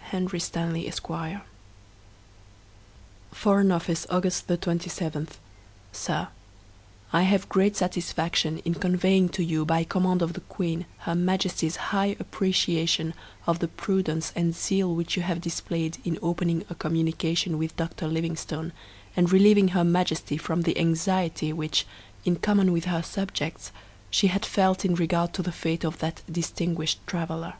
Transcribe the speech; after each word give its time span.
Henry 0.00 0.40
Stanley, 0.40 0.88
Esq. 0.88 1.06
oooo 1.08 1.42
Foreign 3.30 3.70
Office, 3.70 4.04
August 4.10 4.48
27. 4.48 5.28
SIR, 5.92 6.26
I 7.12 7.22
have 7.22 7.48
great 7.48 7.76
satisfaction 7.76 8.58
in 8.64 8.74
conveying 8.74 9.28
to 9.28 9.44
you, 9.44 9.64
by 9.64 9.84
command 9.84 10.22
of 10.22 10.32
the 10.32 10.40
Queen, 10.40 10.86
her 11.06 11.14
Majesty's 11.14 11.76
high 11.76 12.16
appreciation 12.18 13.14
of 13.46 13.60
the 13.60 13.68
prudence 13.68 14.32
and 14.34 14.56
zeal 14.56 14.92
which 14.92 15.16
you 15.16 15.22
have 15.22 15.40
displayed 15.40 15.98
in 16.04 16.18
opening 16.20 16.64
a 16.68 16.74
communication 16.74 17.56
with 17.56 17.76
Dr. 17.76 18.08
Livingstone, 18.08 18.72
and 19.14 19.32
relieving 19.32 19.68
her 19.68 19.84
Majesty 19.84 20.36
from 20.36 20.62
the 20.62 20.76
anxiety 20.80 21.52
which, 21.52 21.86
in 22.24 22.34
common 22.34 22.72
with 22.72 22.86
her 22.86 23.04
subjects, 23.04 23.70
she 24.10 24.26
had 24.26 24.44
felt 24.44 24.84
in 24.84 24.96
regard 24.96 25.32
to 25.34 25.42
the 25.44 25.52
fate 25.52 25.84
of 25.84 26.00
that 26.00 26.22
distinguished 26.28 26.98
traveller. 27.06 27.54